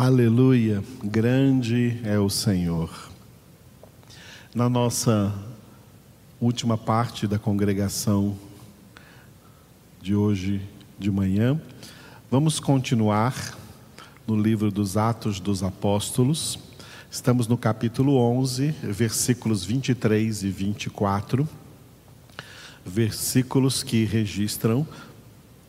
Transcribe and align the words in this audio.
Aleluia, 0.00 0.80
grande 1.02 1.98
é 2.04 2.16
o 2.20 2.30
Senhor. 2.30 2.88
Na 4.54 4.68
nossa 4.68 5.34
última 6.40 6.78
parte 6.78 7.26
da 7.26 7.36
congregação 7.36 8.38
de 10.00 10.14
hoje 10.14 10.62
de 10.96 11.10
manhã, 11.10 11.60
vamos 12.30 12.60
continuar 12.60 13.58
no 14.24 14.40
livro 14.40 14.70
dos 14.70 14.96
Atos 14.96 15.40
dos 15.40 15.64
Apóstolos. 15.64 16.60
Estamos 17.10 17.48
no 17.48 17.58
capítulo 17.58 18.18
11, 18.18 18.68
versículos 18.80 19.64
23 19.64 20.44
e 20.44 20.48
24. 20.48 21.48
Versículos 22.86 23.82
que 23.82 24.04
registram 24.04 24.86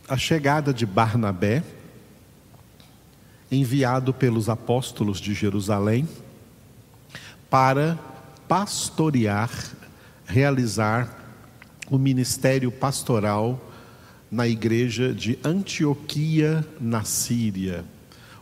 a 0.07 0.16
chegada 0.16 0.71
de 0.71 0.86
Barnabé 0.86 1.64
enviado 3.52 4.13
pelos 4.13 4.50
apóstolos 4.50 5.20
de 5.20 5.34
Jerusalém 5.34 6.07
para 7.49 7.98
pastorear, 8.48 9.52
realizar 10.26 11.17
o 11.90 11.98
ministério 11.98 12.71
pastoral 12.71 13.59
na 14.31 14.48
igreja 14.48 15.13
de 15.13 15.40
Antioquia, 15.43 16.66
na 16.80 17.04
Síria, 17.04 17.84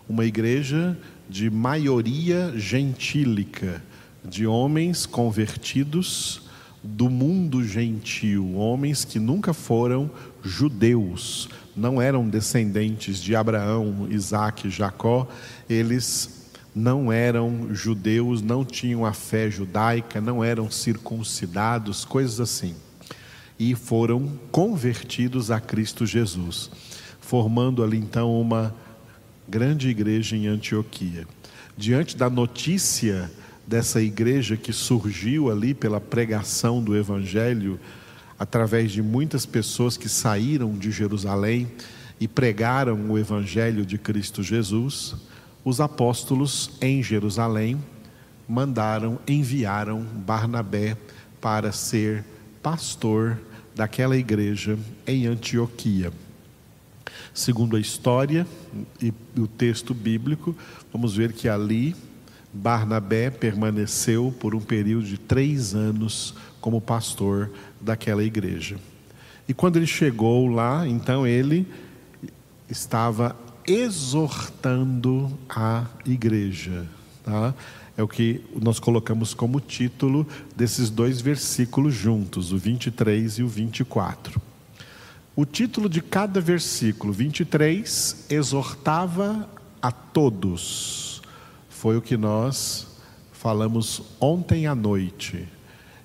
uma 0.07 0.25
igreja 0.25 0.98
de 1.29 1.49
maioria 1.49 2.53
gentílica, 2.57 3.81
de 4.23 4.45
homens 4.45 5.05
convertidos 5.05 6.46
do 6.84 7.09
mundo 7.09 7.63
gentil, 7.63 8.55
homens 8.55 9.04
que 9.04 9.20
nunca 9.20 9.54
foram 9.54 10.09
judeus, 10.44 11.49
não 11.76 12.02
eram 12.02 12.27
descendentes 12.27 13.22
de 13.22 13.35
Abraão, 13.35 14.08
Isaac, 14.09 14.70
Jacó, 14.70 15.27
eles 15.70 16.49
não 16.73 17.12
eram 17.12 17.73
judeus, 17.73 18.41
não 18.41 18.63
tinham 18.63 19.05
a 19.05 19.12
fé 19.12 19.49
judaica, 19.49 20.21
não 20.21 20.43
eram 20.43 20.70
circuncidados, 20.70 22.05
coisas 22.05 22.40
assim. 22.40 22.76
E 23.60 23.73
foram 23.73 24.40
convertidos 24.51 25.49
a 25.49 25.60
Cristo 25.60 26.05
Jesus, 26.05 26.70
formando 27.20 27.84
ali 27.84 27.98
então 27.98 28.40
uma 28.40 28.73
grande 29.49 29.90
igreja 29.90 30.35
em 30.35 30.48
Antioquia. 30.48 31.27
Diante 31.76 32.16
da 32.16 32.29
notícia 32.29 33.32
dessa 33.68 34.01
igreja 34.01 34.55
que 34.55 34.71
surgiu 34.71 35.51
ali 35.51 35.73
pela 35.73 35.99
pregação 35.99 36.82
do 36.82 36.96
Evangelho, 36.96 37.77
através 38.40 38.91
de 38.93 39.01
muitas 39.01 39.46
pessoas 39.46 39.98
que 39.98 40.07
saíram 40.07 40.71
de 40.71 40.90
Jerusalém 40.90 41.68
e 42.20 42.27
pregaram 42.27 43.12
o 43.12 43.18
Evangelho 43.18 43.85
de 43.85 43.98
Cristo 43.98 44.41
Jesus, 44.41 45.15
os 45.65 45.82
apóstolos 45.82 46.71
em 46.79 47.04
Jerusalém 47.04 47.77
mandaram, 48.48 49.20
enviaram 49.27 50.01
Barnabé 50.01 50.95
para 51.41 51.73
ser 51.73 52.23
pastor 52.63 53.38
daquela 53.76 54.15
igreja 54.15 54.79
em 55.05 55.27
Antioquia. 55.27 56.13
Segundo 57.34 57.76
a 57.76 57.79
história 57.79 58.48
e 59.01 59.13
o 59.38 59.45
texto 59.45 59.93
bíblico, 59.93 60.55
vamos 60.91 61.15
ver 61.15 61.34
que 61.34 61.49
ali 61.49 61.95
Barnabé 62.58 63.30
permaneceu 63.30 64.34
por 64.40 64.56
um 64.56 64.59
período 64.59 65.06
de 65.06 65.18
três 65.18 65.75
anos 65.75 66.34
como 66.59 66.81
pastor 66.81 67.52
daquela 67.80 68.24
igreja. 68.24 68.78
E 69.47 69.53
quando 69.53 69.78
ele 69.78 69.88
chegou 69.88 70.47
lá, 70.47 70.88
então 70.88 71.25
ele 71.25 71.66
estava 72.69 73.35
exortando 73.66 75.31
a 75.50 75.85
igreja. 76.06 76.85
Tá? 77.24 77.53
É 77.96 78.03
o 78.03 78.08
que 78.08 78.41
nós 78.62 78.80
colocamos 78.80 79.34
como 79.34 79.59
título 79.59 80.28
desses 80.56 80.90
dois 80.90 81.22
versículos 81.22 81.94
juntos, 81.94 82.52
o 82.52 82.58
23 82.58 83.40
e 83.40 83.44
o 83.44 83.47
24. 83.47 84.41
O 85.35 85.46
título 85.46 85.88
de 85.88 86.01
cada 86.01 86.41
versículo, 86.41 87.13
23, 87.13 88.25
exortava 88.29 89.47
a 89.81 89.91
todos. 89.91 91.06
Foi 91.79 91.95
o 91.95 92.01
que 92.01 92.17
nós 92.17 92.88
falamos 93.31 94.01
ontem 94.19 94.65
à 94.65 94.73
noite 94.73 95.47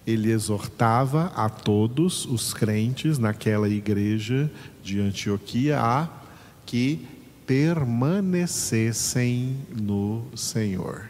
ele 0.06 0.30
exortava 0.30 1.32
a 1.36 1.48
todos 1.48 2.26
os 2.26 2.52
crentes 2.52 3.18
naquela 3.18 3.68
igreja 3.68 4.50
de 4.82 5.00
Antioquia 5.00 5.80
a 5.80 6.08
que 6.66 7.06
permanecessem 7.46 9.56
no 9.70 10.24
Senhor. 10.34 11.08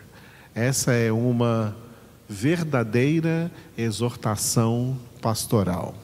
Essa 0.55 0.93
é 0.93 1.11
uma 1.11 1.75
verdadeira 2.29 3.51
exortação 3.77 4.97
pastoral. 5.21 5.97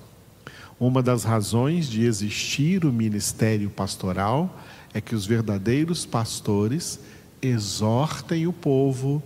Uma 0.81 1.01
das 1.03 1.25
razões 1.25 1.89
de 1.89 2.05
existir 2.05 2.85
o 2.85 2.93
ministério 2.93 3.69
pastoral 3.69 4.59
é 4.95 5.01
que 5.01 5.15
os 5.15 5.27
verdadeiros 5.27 6.07
pastores 6.07 7.01
exortem 7.41 8.47
o 8.47 8.53
povo 8.53 9.23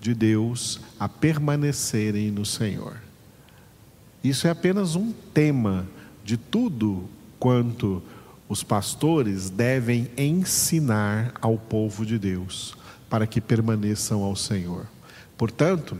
de 0.00 0.14
Deus 0.14 0.80
a 0.98 1.08
permanecerem 1.08 2.30
no 2.30 2.44
Senhor. 2.44 2.96
Isso 4.22 4.46
é 4.46 4.50
apenas 4.50 4.96
um 4.96 5.12
tema 5.32 5.86
de 6.24 6.36
tudo 6.36 7.08
quanto 7.38 8.02
os 8.48 8.62
pastores 8.62 9.50
devem 9.50 10.10
ensinar 10.16 11.34
ao 11.40 11.58
povo 11.58 12.06
de 12.06 12.18
Deus 12.18 12.76
para 13.08 13.26
que 13.26 13.40
permaneçam 13.40 14.22
ao 14.22 14.36
Senhor. 14.36 14.86
Portanto, 15.36 15.96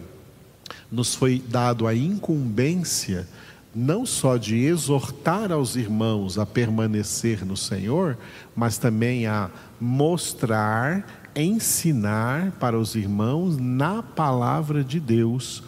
nos 0.91 1.15
foi 1.15 1.43
dado 1.49 1.87
a 1.87 1.95
incumbência 1.95 3.29
não 3.75 4.07
só 4.07 4.39
de 4.39 4.57
exortar 4.57 5.53
aos 5.53 5.77
irmãos 5.77 6.39
a 6.39 6.47
permanecer 6.47 7.45
no 7.45 7.57
Senhor, 7.59 8.17
mas 8.55 8.79
também 8.79 9.27
a 9.27 9.51
mostrar, 9.79 11.26
ensinar 11.37 12.53
para 12.53 12.79
os 12.79 12.95
irmãos 12.95 13.59
na 13.59 14.03
palavra 14.03 14.83
de 14.83 14.99
Deus 14.99 15.63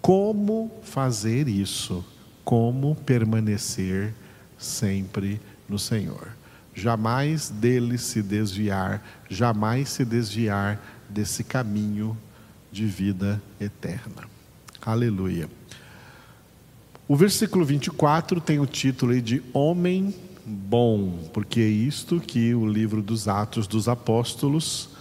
como 0.00 0.70
fazer 0.82 1.46
isso, 1.46 2.04
como 2.44 2.94
permanecer 2.94 4.14
sempre 4.58 5.40
no 5.68 5.78
Senhor. 5.78 6.28
Jamais 6.74 7.50
dele 7.50 7.98
se 7.98 8.22
desviar, 8.22 9.02
jamais 9.28 9.90
se 9.90 10.04
desviar 10.04 10.80
desse 11.08 11.44
caminho 11.44 12.16
de 12.72 12.86
vida 12.86 13.40
eterna. 13.60 14.28
Aleluia. 14.80 15.48
O 17.06 17.14
versículo 17.14 17.64
24 17.64 18.40
tem 18.40 18.58
o 18.58 18.66
título 18.66 19.20
de 19.20 19.42
Homem 19.52 20.14
Bom, 20.46 21.30
porque 21.32 21.60
é 21.60 21.68
isto 21.68 22.20
que 22.20 22.54
o 22.54 22.66
livro 22.66 23.02
dos 23.02 23.28
Atos 23.28 23.66
dos 23.66 23.88
Apóstolos 23.88 24.93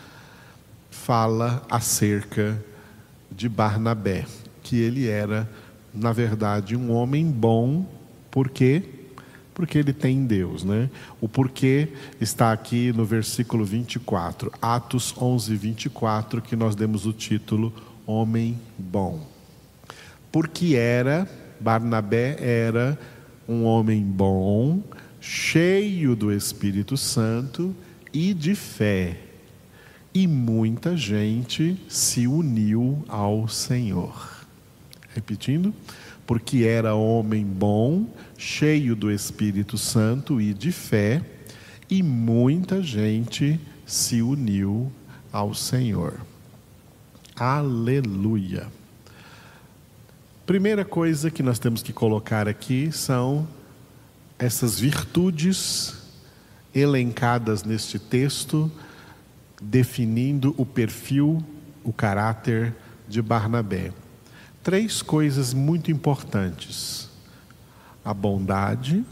fala 1.06 1.62
acerca 1.69 2.64
de 3.30 3.50
Barnabé 3.50 4.25
que 4.62 4.80
ele 4.80 5.09
era, 5.09 5.50
na 5.94 6.14
verdade, 6.14 6.78
um 6.78 6.94
homem 6.94 7.30
bom, 7.30 7.86
por 8.31 8.50
quê? 8.50 8.81
Porque 9.53 9.78
ele 9.78 9.92
tem 9.92 10.25
Deus, 10.25 10.63
né? 10.63 10.90
O 11.19 11.28
porquê 11.28 11.90
está 12.22 12.53
aqui 12.53 12.94
no 12.94 13.03
versículo 13.03 13.66
24, 13.66 14.50
Atos 14.62 15.13
11, 15.22 15.53
24, 15.56 16.42
que 16.42 16.56
nós 16.56 16.74
demos 16.74 17.06
o 17.06 17.12
título 17.12 17.74
Homem 18.08 18.58
Bom. 18.78 19.28
Porque 20.31 20.75
era, 20.75 21.30
Barnabé 21.59 22.38
era 22.40 22.97
um 23.47 23.66
homem 23.66 24.02
bom, 24.02 24.81
cheio 25.19 26.16
do 26.16 26.31
Espírito 26.31 26.96
Santo 26.96 27.75
e 28.13 28.34
de 28.34 28.56
fé. 28.56 29.33
E 30.13 30.28
muita 30.28 30.95
gente 30.95 31.75
se 31.89 32.27
uniu 32.27 33.04
ao 33.07 33.48
Senhor. 33.48 34.45
Repetindo, 35.13 35.74
porque 36.25 36.63
era 36.63 36.95
homem 36.95 37.45
bom, 37.45 38.06
cheio 38.38 38.95
do 38.95 39.12
Espírito 39.12 39.77
Santo 39.77 40.39
e 40.39 40.54
de 40.54 40.71
fé, 40.71 41.21
e 41.89 42.01
muita 42.01 42.81
gente 42.81 43.60
se 43.86 44.21
uniu 44.21 44.92
ao 45.31 45.54
Senhor. 45.54 46.19
Aleluia. 47.36 48.68
Primeira 50.45 50.86
coisa 50.86 51.31
que 51.31 51.42
nós 51.42 51.57
temos 51.57 51.81
que 51.81 51.92
colocar 51.92 52.48
aqui 52.48 52.92
são 52.92 53.48
essas 54.38 54.80
virtudes 54.80 55.95
elencadas 56.75 57.63
neste 57.63 57.98
texto, 57.98 58.71
definindo 59.63 60.54
o 60.57 60.65
perfil, 60.65 61.44
o 61.83 61.92
caráter 61.92 62.75
de 63.07 63.21
Barnabé 63.21 63.92
três 64.63 65.01
coisas 65.01 65.54
muito 65.54 65.92
importantes: 65.92 67.10
a 68.04 68.13
bondade, 68.13 69.04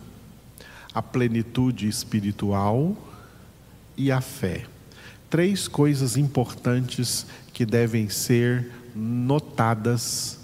a 0.93 1.01
plenitude 1.01 1.87
espiritual 1.87 2.95
e 3.97 4.11
a 4.11 4.21
fé. 4.21 4.65
três 5.29 5.67
coisas 5.67 6.17
importantes 6.17 7.25
que 7.53 7.65
devem 7.65 8.09
ser 8.09 8.71
notadas 8.95 10.39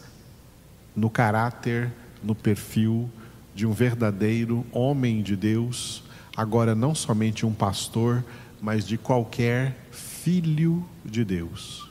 no 0.96 1.10
caráter, 1.10 1.92
no 2.24 2.34
perfil 2.34 3.10
de 3.54 3.66
um 3.66 3.74
verdadeiro 3.74 4.66
homem 4.72 5.22
de 5.22 5.36
Deus, 5.36 6.04
agora 6.36 6.74
não 6.74 6.96
somente 6.96 7.46
um 7.46 7.54
pastor, 7.54 8.24
mas 8.62 8.86
de 8.86 8.98
qualquer 8.98 9.76
filho 9.92 10.88
de 11.06 11.24
Deus. 11.24 11.90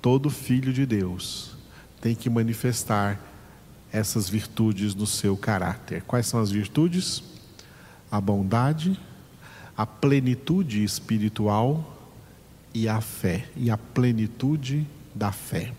Todo 0.00 0.30
filho 0.30 0.72
de 0.72 0.86
Deus 0.86 1.56
tem 2.00 2.14
que 2.14 2.30
manifestar 2.30 3.20
essas 3.92 4.28
virtudes 4.28 4.94
no 4.94 5.06
seu 5.06 5.36
caráter. 5.36 6.02
Quais 6.02 6.26
são 6.26 6.40
as 6.40 6.50
virtudes? 6.50 7.22
A 8.10 8.20
bondade, 8.20 8.98
a 9.76 9.86
plenitude 9.86 10.82
espiritual 10.82 11.96
e 12.72 12.88
a 12.88 13.00
fé, 13.00 13.48
e 13.56 13.70
a 13.70 13.76
plenitude 13.76 14.86
da 15.14 15.32
fé. 15.32 15.72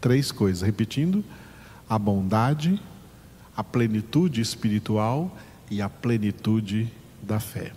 Três 0.00 0.30
coisas, 0.30 0.62
repetindo: 0.62 1.24
a 1.88 1.98
bondade, 1.98 2.80
a 3.56 3.64
plenitude 3.64 4.40
espiritual 4.40 5.36
e 5.70 5.82
a 5.82 5.88
plenitude 5.88 6.90
da 7.22 7.40
fé. 7.40 7.72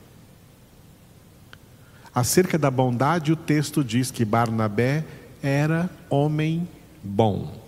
Acerca 2.14 2.58
da 2.60 2.70
bondade, 2.70 3.32
o 3.32 3.36
texto 3.36 3.84
diz 3.84 4.12
que 4.12 4.24
Barnabé 4.24 5.04
era 5.42 5.90
homem 6.10 6.68
bom. 7.04 7.60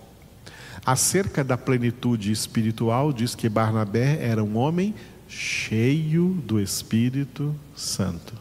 Acerca 0.84 1.42
da 1.42 1.58
plenitude 1.58 2.30
espiritual, 2.30 3.12
diz 3.12 3.34
que 3.34 3.48
Barnabé 3.48 4.24
era 4.24 4.44
um 4.44 4.56
homem 4.56 4.94
cheio 5.26 6.28
do 6.46 6.60
Espírito 6.60 7.54
Santo. 7.74 8.34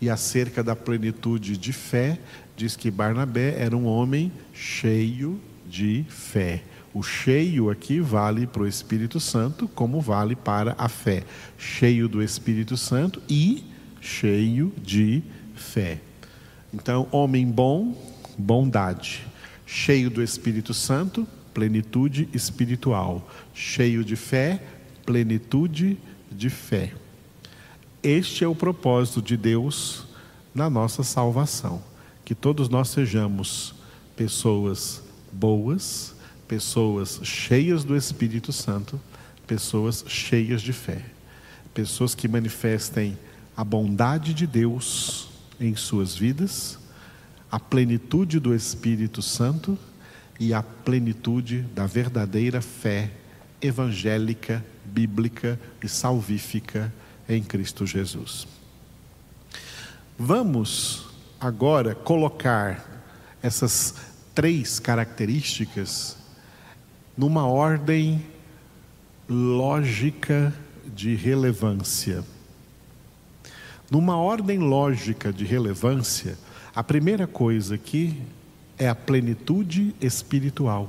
E 0.00 0.10
acerca 0.10 0.60
da 0.60 0.74
plenitude 0.74 1.56
de 1.56 1.72
fé, 1.72 2.18
diz 2.56 2.74
que 2.74 2.90
Barnabé 2.90 3.54
era 3.60 3.76
um 3.76 3.86
homem 3.86 4.32
cheio 4.52 5.40
de 5.68 6.04
fé. 6.08 6.64
O 6.92 7.00
cheio 7.00 7.70
aqui 7.70 8.00
vale 8.00 8.44
para 8.44 8.62
o 8.62 8.66
Espírito 8.66 9.20
Santo, 9.20 9.68
como 9.68 10.00
vale 10.00 10.34
para 10.34 10.74
a 10.76 10.88
fé. 10.88 11.22
Cheio 11.56 12.08
do 12.08 12.20
Espírito 12.20 12.76
Santo 12.76 13.22
e 13.28 13.69
cheio 14.00 14.72
de 14.82 15.22
fé. 15.54 16.00
Então, 16.72 17.08
homem 17.10 17.46
bom, 17.46 17.94
bondade. 18.38 19.26
Cheio 19.66 20.10
do 20.10 20.22
Espírito 20.22 20.72
Santo, 20.72 21.26
plenitude 21.52 22.28
espiritual. 22.32 23.28
Cheio 23.54 24.04
de 24.04 24.16
fé, 24.16 24.62
plenitude 25.04 25.98
de 26.30 26.48
fé. 26.48 26.92
Este 28.02 28.44
é 28.44 28.48
o 28.48 28.54
propósito 28.54 29.20
de 29.20 29.36
Deus 29.36 30.06
na 30.54 30.70
nossa 30.70 31.02
salvação. 31.02 31.82
Que 32.24 32.34
todos 32.34 32.68
nós 32.68 32.88
sejamos 32.88 33.74
pessoas 34.16 35.02
boas, 35.32 36.14
pessoas 36.48 37.20
cheias 37.22 37.84
do 37.84 37.96
Espírito 37.96 38.52
Santo, 38.52 39.00
pessoas 39.46 40.04
cheias 40.06 40.62
de 40.62 40.72
fé, 40.72 41.04
pessoas 41.74 42.14
que 42.14 42.28
manifestem 42.28 43.16
a 43.60 43.64
bondade 43.64 44.32
de 44.32 44.46
Deus 44.46 45.28
em 45.60 45.76
suas 45.76 46.16
vidas, 46.16 46.78
a 47.52 47.60
plenitude 47.60 48.40
do 48.40 48.54
Espírito 48.54 49.20
Santo 49.20 49.78
e 50.38 50.54
a 50.54 50.62
plenitude 50.62 51.60
da 51.74 51.84
verdadeira 51.84 52.62
fé 52.62 53.10
evangélica, 53.60 54.64
bíblica 54.82 55.60
e 55.84 55.88
salvífica 55.90 56.90
em 57.28 57.42
Cristo 57.42 57.86
Jesus. 57.86 58.48
Vamos 60.18 61.08
agora 61.38 61.94
colocar 61.94 63.04
essas 63.42 63.94
três 64.34 64.78
características 64.78 66.16
numa 67.14 67.46
ordem 67.46 68.24
lógica 69.28 70.50
de 70.86 71.14
relevância. 71.14 72.24
Numa 73.90 74.16
ordem 74.16 74.58
lógica 74.58 75.32
de 75.32 75.44
relevância, 75.44 76.38
a 76.74 76.82
primeira 76.82 77.26
coisa 77.26 77.74
aqui 77.74 78.16
é 78.78 78.88
a 78.88 78.94
plenitude 78.94 79.94
espiritual. 80.00 80.88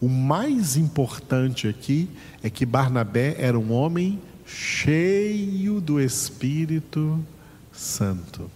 O 0.00 0.08
mais 0.08 0.76
importante 0.76 1.66
aqui 1.66 2.08
é 2.42 2.50
que 2.50 2.66
Barnabé 2.66 3.34
era 3.38 3.58
um 3.58 3.72
homem 3.72 4.20
cheio 4.44 5.80
do 5.80 5.98
Espírito 5.98 7.18
Santo. 7.72 8.50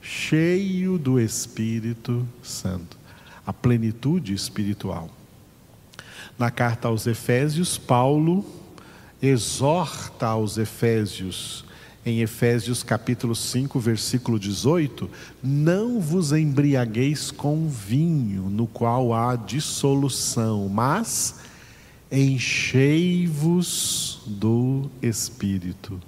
Cheio 0.00 0.98
do 0.98 1.20
Espírito 1.20 2.26
Santo. 2.42 2.98
A 3.46 3.52
plenitude 3.52 4.34
espiritual. 4.34 5.08
Na 6.36 6.50
carta 6.50 6.88
aos 6.88 7.06
Efésios, 7.06 7.78
Paulo 7.78 8.44
exorta 9.22 10.26
aos 10.26 10.58
Efésios, 10.58 11.64
em 12.06 12.20
Efésios 12.20 12.82
capítulo 12.84 13.34
5, 13.34 13.80
versículo 13.80 14.38
18: 14.38 15.10
Não 15.42 16.00
vos 16.00 16.30
embriagueis 16.30 17.32
com 17.32 17.68
vinho, 17.68 18.48
no 18.48 18.68
qual 18.68 19.12
há 19.12 19.34
dissolução, 19.34 20.68
mas 20.68 21.40
enchei-vos 22.10 23.66
do 24.24 24.88
Espírito. 25.02 26.00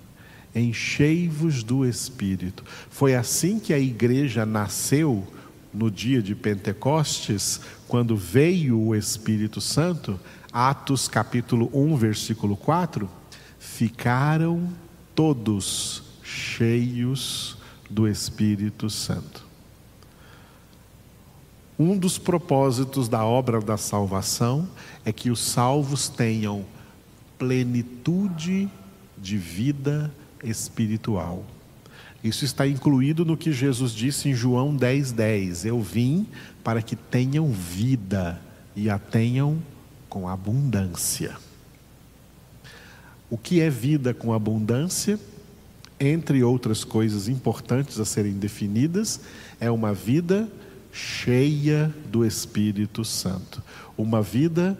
Enchei-vos 0.54 1.64
do 1.64 1.84
Espírito. 1.84 2.62
Foi 2.88 3.16
assim 3.16 3.58
que 3.58 3.74
a 3.74 3.78
igreja 3.78 4.46
nasceu 4.46 5.26
no 5.74 5.90
dia 5.90 6.22
de 6.22 6.36
Pentecostes, 6.36 7.60
quando 7.88 8.16
veio 8.16 8.80
o 8.80 8.94
Espírito 8.94 9.60
Santo, 9.60 10.18
Atos 10.52 11.08
capítulo 11.08 11.68
1, 11.74 11.96
versículo 11.96 12.56
4, 12.56 13.10
ficaram 13.58 14.72
todos 15.18 16.04
cheios 16.22 17.58
do 17.90 18.06
Espírito 18.06 18.88
Santo. 18.88 19.44
Um 21.76 21.98
dos 21.98 22.18
propósitos 22.18 23.08
da 23.08 23.24
obra 23.24 23.60
da 23.60 23.76
salvação 23.76 24.68
é 25.04 25.12
que 25.12 25.28
os 25.28 25.40
salvos 25.40 26.08
tenham 26.08 26.64
plenitude 27.36 28.68
de 29.16 29.36
vida 29.36 30.14
espiritual. 30.44 31.44
Isso 32.22 32.44
está 32.44 32.64
incluído 32.64 33.24
no 33.24 33.36
que 33.36 33.50
Jesus 33.50 33.90
disse 33.90 34.28
em 34.28 34.34
João 34.34 34.76
10,10: 34.76 35.12
10. 35.14 35.64
Eu 35.64 35.82
vim 35.82 36.28
para 36.62 36.80
que 36.80 36.94
tenham 36.94 37.50
vida 37.50 38.40
e 38.76 38.88
a 38.88 39.00
tenham 39.00 39.60
com 40.08 40.28
abundância. 40.28 41.36
O 43.30 43.36
que 43.36 43.60
é 43.60 43.68
vida 43.68 44.14
com 44.14 44.32
abundância? 44.32 45.20
Entre 46.00 46.42
outras 46.42 46.84
coisas 46.84 47.28
importantes 47.28 48.00
a 48.00 48.04
serem 48.04 48.34
definidas, 48.34 49.20
é 49.60 49.70
uma 49.70 49.92
vida 49.92 50.48
cheia 50.92 51.92
do 52.10 52.24
Espírito 52.24 53.04
Santo, 53.04 53.62
uma 53.96 54.22
vida 54.22 54.78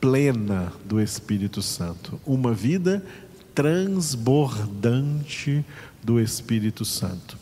plena 0.00 0.72
do 0.84 1.00
Espírito 1.00 1.60
Santo, 1.60 2.18
uma 2.24 2.54
vida 2.54 3.04
transbordante 3.54 5.64
do 6.02 6.18
Espírito 6.18 6.84
Santo. 6.84 7.36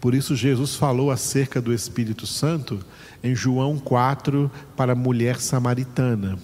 Por 0.00 0.14
isso, 0.14 0.34
Jesus 0.34 0.74
falou 0.74 1.10
acerca 1.10 1.60
do 1.60 1.74
Espírito 1.74 2.26
Santo 2.26 2.80
em 3.22 3.34
João 3.34 3.78
4 3.78 4.50
para 4.76 4.92
a 4.92 4.96
mulher 4.96 5.40
samaritana. 5.40 6.38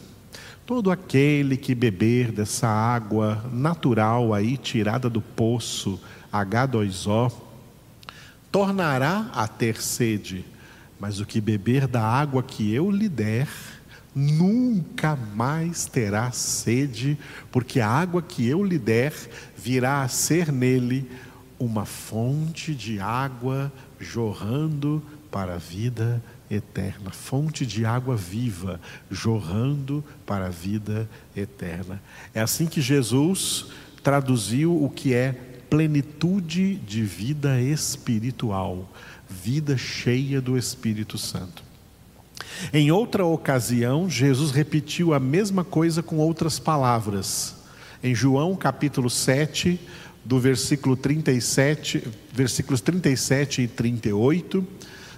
Todo 0.66 0.90
aquele 0.90 1.56
que 1.56 1.76
beber 1.76 2.32
dessa 2.32 2.66
água 2.66 3.44
natural 3.52 4.34
aí, 4.34 4.56
tirada 4.56 5.08
do 5.08 5.22
poço 5.22 6.00
H2O, 6.32 7.32
tornará 8.50 9.30
a 9.32 9.46
ter 9.46 9.80
sede, 9.80 10.44
mas 10.98 11.20
o 11.20 11.24
que 11.24 11.40
beber 11.40 11.86
da 11.86 12.02
água 12.02 12.42
que 12.42 12.74
eu 12.74 12.90
lhe 12.90 13.08
der, 13.08 13.46
nunca 14.12 15.14
mais 15.14 15.86
terá 15.86 16.32
sede, 16.32 17.16
porque 17.52 17.78
a 17.78 17.88
água 17.88 18.20
que 18.20 18.44
eu 18.44 18.64
lhe 18.64 18.78
der 18.78 19.14
virá 19.56 20.02
a 20.02 20.08
ser 20.08 20.50
nele 20.50 21.08
uma 21.60 21.84
fonte 21.84 22.74
de 22.74 22.98
água 22.98 23.72
jorrando 24.00 25.00
para 25.30 25.54
a 25.54 25.58
vida 25.58 26.20
eterna, 26.50 27.10
fonte 27.10 27.66
de 27.66 27.84
água 27.84 28.16
viva 28.16 28.80
jorrando 29.10 30.04
para 30.24 30.46
a 30.46 30.50
vida 30.50 31.08
eterna. 31.36 32.02
É 32.34 32.40
assim 32.40 32.66
que 32.66 32.80
Jesus 32.80 33.66
traduziu 34.02 34.82
o 34.82 34.88
que 34.88 35.14
é 35.14 35.32
plenitude 35.68 36.76
de 36.76 37.02
vida 37.02 37.60
espiritual, 37.60 38.90
vida 39.28 39.76
cheia 39.76 40.40
do 40.40 40.56
Espírito 40.56 41.18
Santo. 41.18 41.64
Em 42.72 42.90
outra 42.90 43.24
ocasião, 43.24 44.08
Jesus 44.08 44.50
repetiu 44.50 45.12
a 45.12 45.20
mesma 45.20 45.64
coisa 45.64 46.02
com 46.02 46.16
outras 46.16 46.58
palavras. 46.58 47.56
Em 48.02 48.14
João 48.14 48.54
capítulo 48.54 49.10
7, 49.10 49.78
do 50.24 50.40
versículo 50.40 50.96
37, 50.96 52.02
versículos 52.32 52.80
37 52.80 53.62
e 53.62 53.68
38. 53.68 54.66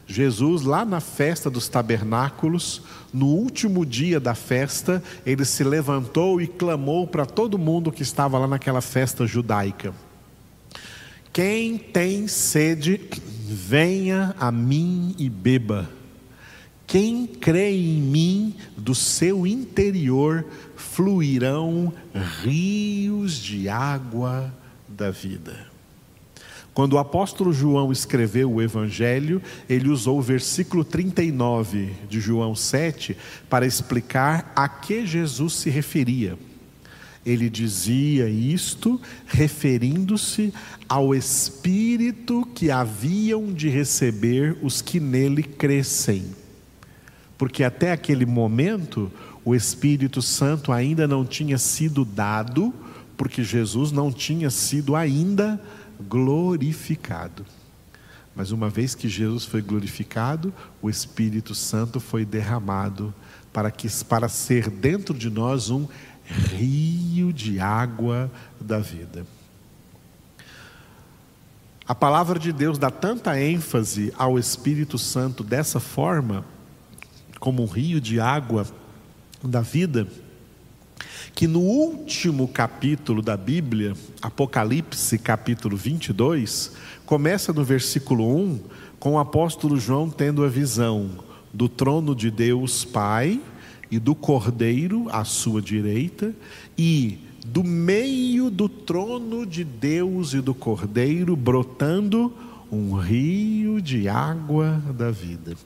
Jesus, 0.08 0.62
lá 0.62 0.86
na 0.86 1.00
festa 1.00 1.50
dos 1.50 1.68
tabernáculos, 1.68 2.80
no 3.12 3.26
último 3.26 3.84
dia 3.84 4.18
da 4.18 4.34
festa, 4.34 5.02
ele 5.24 5.44
se 5.44 5.62
levantou 5.62 6.40
e 6.40 6.46
clamou 6.46 7.06
para 7.06 7.26
todo 7.26 7.58
mundo 7.58 7.92
que 7.92 8.02
estava 8.02 8.38
lá 8.38 8.46
naquela 8.46 8.80
festa 8.80 9.26
judaica: 9.26 9.92
Quem 11.30 11.76
tem 11.76 12.26
sede, 12.26 12.98
venha 13.46 14.34
a 14.40 14.50
mim 14.50 15.14
e 15.18 15.28
beba. 15.28 15.90
Quem 16.86 17.26
crê 17.26 17.70
em 17.70 18.00
mim, 18.00 18.54
do 18.74 18.94
seu 18.94 19.46
interior 19.46 20.42
fluirão 20.74 21.92
rios 22.42 23.34
de 23.34 23.68
água 23.68 24.50
da 24.88 25.10
vida. 25.10 25.67
Quando 26.78 26.92
o 26.92 26.98
apóstolo 26.98 27.52
João 27.52 27.90
escreveu 27.90 28.52
o 28.52 28.62
Evangelho, 28.62 29.42
ele 29.68 29.88
usou 29.88 30.16
o 30.16 30.22
versículo 30.22 30.84
39 30.84 31.90
de 32.08 32.20
João 32.20 32.54
7 32.54 33.16
para 33.50 33.66
explicar 33.66 34.52
a 34.54 34.68
que 34.68 35.04
Jesus 35.04 35.54
se 35.54 35.70
referia. 35.70 36.38
Ele 37.26 37.50
dizia 37.50 38.28
isto 38.28 39.00
referindo-se 39.26 40.54
ao 40.88 41.12
Espírito 41.12 42.48
que 42.54 42.70
haviam 42.70 43.52
de 43.52 43.68
receber 43.68 44.56
os 44.62 44.80
que 44.80 45.00
nele 45.00 45.42
crescem. 45.42 46.26
Porque 47.36 47.64
até 47.64 47.90
aquele 47.90 48.24
momento, 48.24 49.10
o 49.44 49.52
Espírito 49.52 50.22
Santo 50.22 50.70
ainda 50.70 51.08
não 51.08 51.24
tinha 51.24 51.58
sido 51.58 52.04
dado, 52.04 52.72
porque 53.16 53.42
Jesus 53.42 53.90
não 53.90 54.12
tinha 54.12 54.48
sido 54.48 54.94
ainda 54.94 55.60
glorificado. 56.00 57.44
Mas 58.34 58.52
uma 58.52 58.68
vez 58.68 58.94
que 58.94 59.08
Jesus 59.08 59.44
foi 59.44 59.60
glorificado, 59.60 60.54
o 60.80 60.88
Espírito 60.88 61.54
Santo 61.54 61.98
foi 61.98 62.24
derramado 62.24 63.12
para 63.52 63.70
que 63.70 63.88
para 64.04 64.28
ser 64.28 64.70
dentro 64.70 65.12
de 65.12 65.28
nós 65.28 65.70
um 65.70 65.88
rio 66.24 67.32
de 67.32 67.58
água 67.58 68.30
da 68.60 68.78
vida. 68.78 69.26
A 71.86 71.94
palavra 71.94 72.38
de 72.38 72.52
Deus 72.52 72.78
dá 72.78 72.90
tanta 72.90 73.40
ênfase 73.40 74.12
ao 74.16 74.38
Espírito 74.38 74.98
Santo 74.98 75.42
dessa 75.42 75.80
forma, 75.80 76.44
como 77.40 77.62
um 77.62 77.66
rio 77.66 78.00
de 78.00 78.20
água 78.20 78.66
da 79.42 79.62
vida, 79.62 80.06
que 81.38 81.46
no 81.46 81.60
último 81.60 82.48
capítulo 82.48 83.22
da 83.22 83.36
Bíblia, 83.36 83.94
Apocalipse 84.20 85.16
capítulo 85.18 85.76
22, 85.76 86.72
começa 87.06 87.52
no 87.52 87.62
versículo 87.62 88.26
1 88.36 88.60
com 88.98 89.12
o 89.12 89.18
apóstolo 89.20 89.78
João 89.78 90.10
tendo 90.10 90.44
a 90.44 90.48
visão 90.48 91.08
do 91.54 91.68
trono 91.68 92.12
de 92.12 92.28
Deus 92.28 92.84
Pai 92.84 93.40
e 93.88 94.00
do 94.00 94.16
Cordeiro 94.16 95.06
à 95.12 95.22
sua 95.22 95.62
direita 95.62 96.34
e 96.76 97.20
do 97.46 97.62
meio 97.62 98.50
do 98.50 98.68
trono 98.68 99.46
de 99.46 99.62
Deus 99.62 100.34
e 100.34 100.40
do 100.40 100.52
Cordeiro 100.52 101.36
brotando 101.36 102.34
um 102.68 102.94
rio 102.94 103.80
de 103.80 104.08
água 104.08 104.82
da 104.92 105.12
vida 105.12 105.56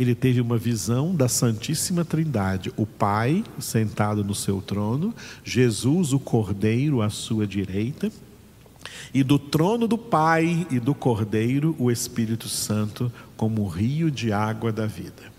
ele 0.00 0.14
teve 0.14 0.40
uma 0.40 0.56
visão 0.56 1.14
da 1.14 1.28
Santíssima 1.28 2.06
Trindade: 2.06 2.72
o 2.74 2.86
Pai 2.86 3.44
sentado 3.58 4.24
no 4.24 4.34
seu 4.34 4.62
trono, 4.62 5.14
Jesus, 5.44 6.14
o 6.14 6.18
Cordeiro, 6.18 7.02
à 7.02 7.10
sua 7.10 7.46
direita, 7.46 8.10
e 9.12 9.22
do 9.22 9.38
trono 9.38 9.86
do 9.86 9.98
Pai 9.98 10.66
e 10.70 10.80
do 10.80 10.94
Cordeiro, 10.94 11.76
o 11.78 11.90
Espírito 11.90 12.48
Santo, 12.48 13.12
como 13.36 13.60
o 13.60 13.68
rio 13.68 14.10
de 14.10 14.32
água 14.32 14.72
da 14.72 14.86
vida. 14.86 15.30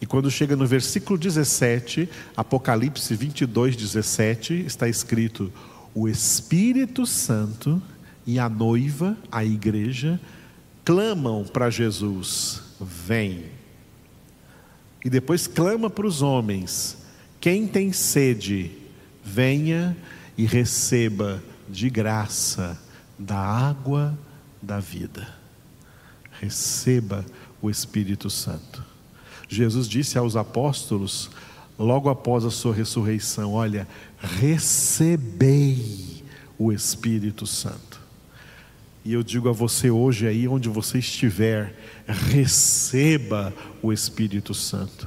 E 0.00 0.06
quando 0.06 0.30
chega 0.30 0.56
no 0.56 0.66
versículo 0.66 1.18
17, 1.18 2.08
Apocalipse 2.34 3.14
22, 3.14 3.76
17, 3.76 4.64
está 4.66 4.88
escrito: 4.88 5.52
O 5.94 6.08
Espírito 6.08 7.04
Santo 7.04 7.82
e 8.26 8.38
a 8.38 8.48
noiva, 8.48 9.14
a 9.30 9.44
igreja, 9.44 10.18
clamam 10.86 11.44
para 11.44 11.68
Jesus: 11.68 12.62
Vem. 12.80 13.53
E 15.04 15.10
depois 15.10 15.46
clama 15.46 15.90
para 15.90 16.06
os 16.06 16.22
homens: 16.22 16.96
quem 17.40 17.66
tem 17.66 17.92
sede, 17.92 18.70
venha 19.22 19.96
e 20.36 20.46
receba 20.46 21.42
de 21.68 21.90
graça 21.90 22.80
da 23.18 23.36
água 23.36 24.16
da 24.62 24.80
vida. 24.80 25.28
Receba 26.40 27.24
o 27.60 27.70
Espírito 27.70 28.30
Santo. 28.30 28.84
Jesus 29.48 29.88
disse 29.88 30.18
aos 30.18 30.36
apóstolos, 30.36 31.30
logo 31.78 32.08
após 32.08 32.44
a 32.44 32.50
sua 32.50 32.74
ressurreição: 32.74 33.52
Olha, 33.52 33.86
recebei 34.18 36.24
o 36.58 36.72
Espírito 36.72 37.46
Santo. 37.46 37.93
E 39.04 39.12
eu 39.12 39.22
digo 39.22 39.50
a 39.50 39.52
você 39.52 39.90
hoje, 39.90 40.26
aí 40.26 40.48
onde 40.48 40.68
você 40.68 40.98
estiver, 40.98 41.74
receba 42.06 43.52
o 43.82 43.92
Espírito 43.92 44.54
Santo. 44.54 45.06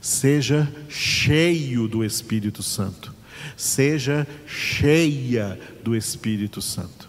Seja 0.00 0.68
cheio 0.88 1.86
do 1.86 2.04
Espírito 2.04 2.60
Santo. 2.60 3.14
Seja 3.56 4.26
cheia 4.46 5.58
do 5.84 5.94
Espírito 5.94 6.60
Santo. 6.60 7.08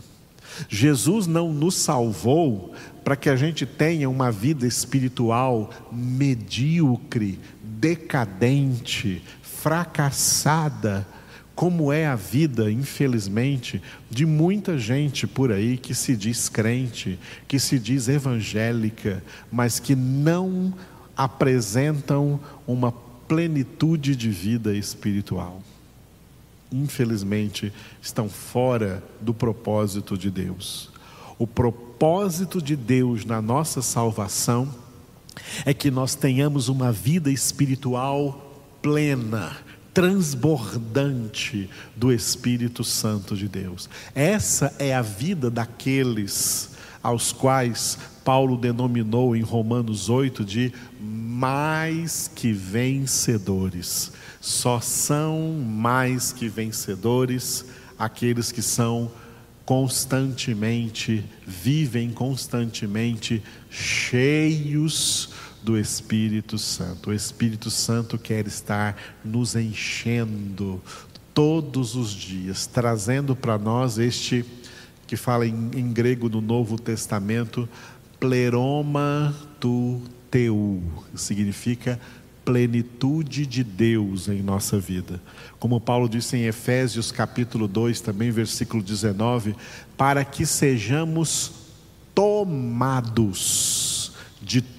Jesus 0.69 1.25
não 1.25 1.51
nos 1.51 1.75
salvou 1.75 2.73
para 3.03 3.15
que 3.15 3.29
a 3.29 3.35
gente 3.35 3.65
tenha 3.65 4.09
uma 4.09 4.31
vida 4.31 4.67
espiritual 4.67 5.71
medíocre, 5.91 7.39
decadente, 7.63 9.23
fracassada 9.41 11.07
como 11.57 11.91
é 11.91 12.05
a 12.05 12.13
vida, 12.13 12.71
infelizmente, 12.71 13.81
de 14.11 14.27
muita 14.27 14.77
gente 14.77 15.25
por 15.25 15.51
aí 15.51 15.75
que 15.75 15.95
se 15.95 16.15
diz 16.15 16.47
crente, 16.47 17.17
que 17.47 17.57
se 17.57 17.79
diz 17.79 18.07
evangélica, 18.07 19.23
mas 19.51 19.79
que 19.79 19.95
não 19.95 20.71
apresentam 21.17 22.39
uma 22.67 22.91
plenitude 23.27 24.15
de 24.15 24.29
vida 24.29 24.77
espiritual. 24.77 25.63
Infelizmente, 26.71 27.73
estão 27.99 28.29
fora 28.29 29.03
do 29.19 29.33
propósito 29.33 30.15
de 30.15 30.29
Deus. 30.29 30.91
O 31.39 31.47
propósito 31.47 32.61
de 32.61 32.75
Deus 32.75 33.25
na 33.25 33.41
nossa 33.41 33.81
salvação 33.81 34.69
é 35.65 35.73
que 35.73 35.89
nós 35.89 36.13
tenhamos 36.13 36.69
uma 36.69 36.91
vida 36.91 37.31
espiritual 37.31 38.43
plena, 38.79 39.57
transbordante 39.97 41.67
do 41.95 42.13
Espírito 42.13 42.83
Santo 42.83 43.35
de 43.35 43.47
Deus. 43.47 43.89
Essa 44.13 44.71
é 44.77 44.93
a 44.93 45.01
vida 45.01 45.49
daqueles 45.49 46.69
aos 47.01 47.31
quais 47.31 47.97
Paulo 48.23 48.57
denominou 48.57 49.35
em 49.35 49.41
Romanos 49.41 50.07
8 50.07 50.45
de 50.45 50.71
mais 51.01 52.29
que 52.35 52.53
vencedores. 52.53 54.11
Só 54.39 54.79
são 54.79 55.53
mais 55.65 56.31
que 56.31 56.47
vencedores 56.47 57.65
aqueles 57.97 58.51
que 58.51 58.61
são 58.61 59.11
constantemente, 59.65 61.25
vivem 61.43 62.11
constantemente 62.11 63.41
cheios 63.71 65.31
do 65.63 65.77
Espírito 65.77 66.57
Santo. 66.57 67.09
O 67.09 67.13
Espírito 67.13 67.69
Santo 67.69 68.17
quer 68.17 68.47
estar 68.47 68.95
nos 69.23 69.55
enchendo 69.55 70.81
todos 71.33 71.95
os 71.95 72.11
dias, 72.11 72.65
trazendo 72.65 73.35
para 73.35 73.57
nós 73.57 73.97
este 73.97 74.45
que 75.05 75.15
fala 75.15 75.45
em, 75.45 75.71
em, 75.73 75.93
grego 75.93 76.27
no 76.27 76.41
Novo 76.41 76.77
Testamento, 76.77 77.69
pleroma 78.19 79.33
tu 79.59 80.01
teu, 80.29 80.83
significa 81.15 81.99
plenitude 82.43 83.45
de 83.45 83.63
Deus 83.63 84.27
em 84.27 84.41
nossa 84.41 84.79
vida. 84.79 85.21
Como 85.59 85.79
Paulo 85.79 86.09
disse 86.09 86.37
em 86.37 86.45
Efésios 86.45 87.11
capítulo 87.11 87.67
2, 87.67 88.01
também 88.01 88.31
versículo 88.31 88.81
19, 88.81 89.55
para 89.97 90.25
que 90.25 90.45
sejamos 90.45 91.51
tomados 92.15 93.86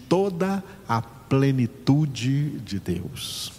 toda 0.09 0.63
a 0.89 1.01
plenitude 1.01 2.59
de 2.61 2.81
Deus. 2.81 3.53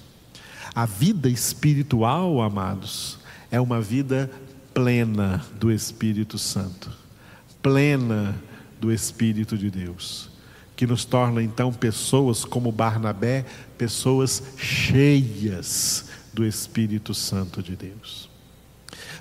A 0.74 0.86
vida 0.86 1.30
espiritual, 1.30 2.42
amados, 2.42 3.20
é 3.52 3.60
uma 3.60 3.82
vida 3.82 4.30
plena 4.74 5.46
do 5.60 5.72
Espírito 5.72 6.38
Santo, 6.38 6.92
plena 7.62 8.36
do 8.80 8.92
Espírito 8.92 9.58
de 9.58 9.70
Deus, 9.70 10.30
que 10.76 10.88
nos 10.88 11.06
torna 11.06 11.44
então 11.44 11.74
pessoas 11.74 12.46
como 12.46 12.72
Barnabé, 12.72 13.46
pessoas 13.78 14.42
cheias 14.58 16.10
do 16.34 16.46
Espírito 16.46 17.14
Santo 17.14 17.62
de 17.62 17.76
Deus. 17.76 18.30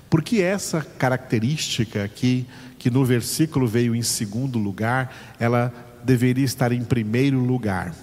Porque 0.09 0.37
essa 0.37 0.81
característica 0.81 2.03
aqui, 2.03 2.47
que 2.79 2.89
no 2.89 3.03
versículo 3.05 3.67
veio 3.67 3.93
em 3.93 4.01
segundo 4.01 4.57
lugar, 4.57 5.35
ela 5.39 5.73
deveria 6.03 6.45
estar 6.45 6.71
em 6.71 6.83
primeiro 6.83 7.39
lugar. 7.39 7.93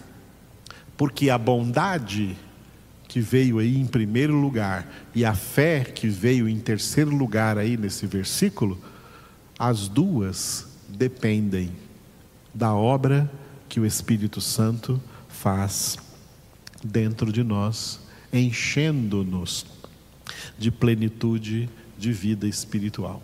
Porque 0.97 1.31
a 1.31 1.39
bondade 1.39 2.37
que 3.09 3.21
veio 3.21 3.59
aí 3.59 3.79
em 3.79 3.87
primeiro 3.87 4.35
lugar 4.35 4.87
e 5.15 5.25
a 5.25 5.35
fé 5.35 5.85
que 5.85 6.09
veio 6.09 6.49
em 6.49 6.59
terceiro 6.59 7.15
lugar 7.15 7.57
aí 7.57 7.77
nesse 7.77 8.07
versículo, 8.07 8.79
as 9.59 9.89
duas 9.89 10.67
dependem 10.89 11.73
da 12.53 12.75
obra 12.75 13.31
que 13.69 13.81
o 13.81 13.87
Espírito 13.87 14.41
Santo 14.41 15.01
faz 15.29 15.99
dentro 16.83 17.33
de 17.33 17.43
nós, 17.43 18.01
enchendo-nos 18.33 19.67
de 20.59 20.71
plenitude 20.71 21.69
de 21.99 22.13
vida 22.13 22.47
espiritual. 22.47 23.23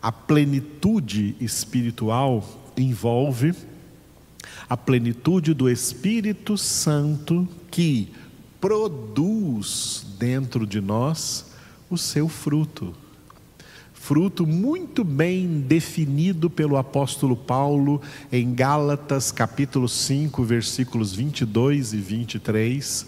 A 0.00 0.12
plenitude 0.12 1.36
espiritual 1.40 2.65
envolve 2.76 3.54
a 4.68 4.76
plenitude 4.76 5.54
do 5.54 5.68
Espírito 5.68 6.56
Santo 6.58 7.48
que 7.70 8.08
produz 8.60 10.06
dentro 10.18 10.66
de 10.66 10.80
nós 10.80 11.46
o 11.88 11.96
seu 11.96 12.28
fruto. 12.28 12.94
Fruto 13.92 14.46
muito 14.46 15.02
bem 15.02 15.60
definido 15.60 16.48
pelo 16.48 16.76
apóstolo 16.76 17.36
Paulo 17.36 18.00
em 18.30 18.54
Gálatas 18.54 19.32
capítulo 19.32 19.88
5, 19.88 20.44
versículos 20.44 21.12
22 21.14 21.92
e 21.92 21.96
23 21.96 23.06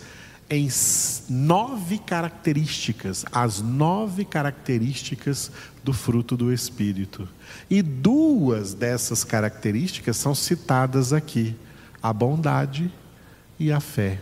em 0.50 0.68
nove 1.28 1.98
características, 1.98 3.24
as 3.30 3.60
nove 3.60 4.24
características 4.24 5.50
do 5.84 5.92
fruto 5.92 6.36
do 6.36 6.52
Espírito. 6.52 7.28
E 7.68 7.82
duas 7.82 8.72
dessas 8.72 9.24
características 9.24 10.16
são 10.16 10.34
citadas 10.34 11.12
aqui: 11.12 11.54
a 12.02 12.12
bondade 12.12 12.90
e 13.58 13.70
a 13.70 13.80
fé. 13.80 14.20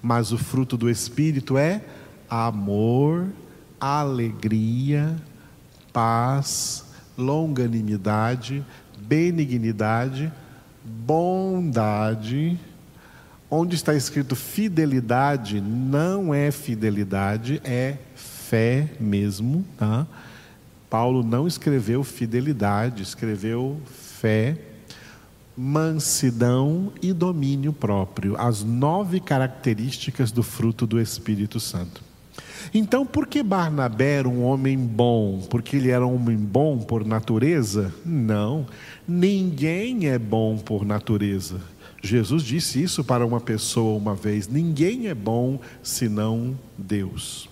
Mas 0.00 0.32
o 0.32 0.38
fruto 0.38 0.78
do 0.78 0.88
Espírito 0.88 1.58
é 1.58 1.84
amor, 2.28 3.28
alegria, 3.78 5.14
paz, 5.92 6.86
longanimidade, 7.18 8.64
benignidade, 8.96 10.32
bondade 10.82 12.58
Onde 13.50 13.74
está 13.74 13.94
escrito 13.94 14.36
fidelidade, 14.36 15.60
não 15.60 16.32
é 16.32 16.52
fidelidade, 16.52 17.60
é 17.64 17.96
fé 18.14 18.88
mesmo, 19.00 19.64
tá? 19.76 20.06
Paulo 20.88 21.24
não 21.24 21.48
escreveu 21.48 22.04
fidelidade, 22.04 23.02
escreveu 23.02 23.80
fé, 23.86 24.56
mansidão 25.56 26.92
e 27.02 27.12
domínio 27.12 27.72
próprio, 27.72 28.36
as 28.36 28.62
nove 28.62 29.18
características 29.18 30.30
do 30.30 30.42
fruto 30.42 30.86
do 30.86 31.00
Espírito 31.00 31.58
Santo. 31.58 32.02
Então, 32.72 33.04
por 33.04 33.26
que 33.26 33.42
Barnabé 33.42 34.18
era 34.18 34.28
um 34.28 34.44
homem 34.44 34.78
bom? 34.78 35.40
Porque 35.50 35.76
ele 35.76 35.90
era 35.90 36.06
um 36.06 36.14
homem 36.14 36.36
bom 36.36 36.78
por 36.78 37.04
natureza? 37.04 37.92
Não, 38.04 38.66
ninguém 39.08 40.06
é 40.06 40.18
bom 40.18 40.56
por 40.56 40.84
natureza. 40.84 41.60
Jesus 42.02 42.42
disse 42.42 42.82
isso 42.82 43.04
para 43.04 43.26
uma 43.26 43.40
pessoa 43.40 43.96
uma 43.96 44.14
vez: 44.14 44.48
ninguém 44.48 45.08
é 45.08 45.14
bom 45.14 45.60
senão 45.82 46.58
Deus. 46.76 47.48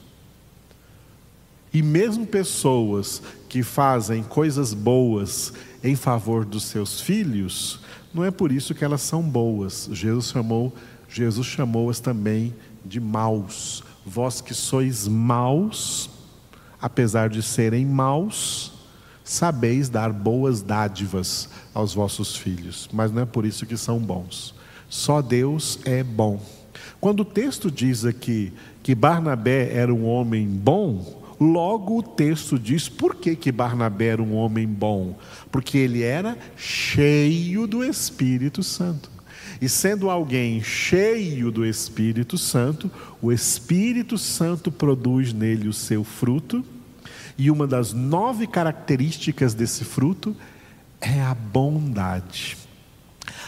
E 1.72 1.82
mesmo 1.82 2.26
pessoas 2.26 3.22
que 3.48 3.62
fazem 3.62 4.22
coisas 4.22 4.72
boas 4.72 5.52
em 5.84 5.94
favor 5.94 6.44
dos 6.44 6.64
seus 6.64 7.00
filhos, 7.00 7.80
não 8.12 8.24
é 8.24 8.30
por 8.30 8.50
isso 8.50 8.74
que 8.74 8.84
elas 8.84 9.02
são 9.02 9.22
boas. 9.22 9.88
Jesus 9.92 10.28
chamou, 10.30 10.74
Jesus 11.08 11.46
chamou-as 11.46 12.00
também 12.00 12.54
de 12.84 12.98
maus. 12.98 13.84
Vós 14.04 14.40
que 14.40 14.54
sois 14.54 15.06
maus, 15.06 16.08
apesar 16.80 17.28
de 17.28 17.42
serem 17.42 17.84
maus, 17.84 18.72
sabeis 19.28 19.90
dar 19.90 20.10
boas 20.10 20.62
dádivas 20.62 21.50
aos 21.74 21.92
vossos 21.92 22.34
filhos, 22.34 22.88
mas 22.90 23.12
não 23.12 23.22
é 23.22 23.26
por 23.26 23.44
isso 23.44 23.66
que 23.66 23.76
são 23.76 23.98
bons. 23.98 24.54
Só 24.88 25.20
Deus 25.20 25.78
é 25.84 26.02
bom. 26.02 26.40
Quando 26.98 27.20
o 27.20 27.24
texto 27.26 27.70
diz 27.70 28.06
aqui 28.06 28.54
que 28.82 28.94
Barnabé 28.94 29.70
era 29.74 29.92
um 29.92 30.06
homem 30.06 30.46
bom, 30.46 31.22
logo 31.38 31.98
o 31.98 32.02
texto 32.02 32.58
diz 32.58 32.88
por 32.88 33.16
que, 33.16 33.36
que 33.36 33.52
Barnabé 33.52 34.06
era 34.06 34.22
um 34.22 34.34
homem 34.34 34.66
bom? 34.66 35.18
Porque 35.52 35.76
ele 35.76 36.02
era 36.02 36.36
cheio 36.56 37.66
do 37.66 37.84
Espírito 37.84 38.62
Santo. 38.62 39.10
E 39.60 39.68
sendo 39.68 40.08
alguém 40.08 40.62
cheio 40.62 41.50
do 41.50 41.66
Espírito 41.66 42.38
Santo, 42.38 42.90
o 43.20 43.30
Espírito 43.30 44.16
Santo 44.16 44.72
produz 44.72 45.34
nele 45.34 45.68
o 45.68 45.72
seu 45.72 46.02
fruto 46.02 46.64
e 47.38 47.52
uma 47.52 47.68
das 47.68 47.92
nove 47.92 48.48
características 48.48 49.54
desse 49.54 49.84
fruto 49.84 50.36
é 51.00 51.22
a 51.22 51.32
bondade. 51.32 52.58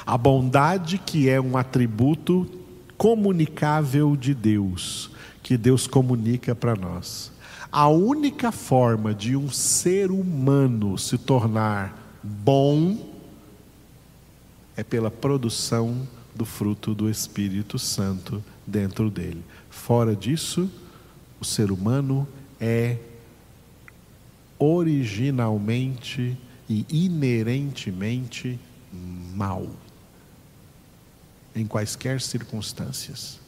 A 0.06 0.16
bondade 0.16 0.96
que 0.96 1.28
é 1.28 1.40
um 1.40 1.56
atributo 1.56 2.48
comunicável 2.96 4.14
de 4.14 4.32
Deus, 4.32 5.10
que 5.42 5.56
Deus 5.56 5.88
comunica 5.88 6.54
para 6.54 6.76
nós. 6.76 7.32
A 7.72 7.88
única 7.88 8.52
forma 8.52 9.12
de 9.12 9.34
um 9.34 9.50
ser 9.50 10.12
humano 10.12 10.96
se 10.96 11.18
tornar 11.18 12.18
bom 12.22 13.10
é 14.76 14.84
pela 14.84 15.10
produção 15.10 16.06
do 16.34 16.44
fruto 16.44 16.94
do 16.94 17.10
Espírito 17.10 17.78
Santo 17.78 18.42
dentro 18.66 19.10
dele. 19.10 19.42
Fora 19.68 20.14
disso, 20.14 20.70
o 21.40 21.44
ser 21.44 21.72
humano 21.72 22.26
é 22.60 22.96
originalmente 24.60 26.36
e 26.68 26.86
inerentemente 26.88 28.60
mal, 29.34 29.66
em 31.56 31.66
quaisquer 31.66 32.20
circunstâncias. 32.20 33.40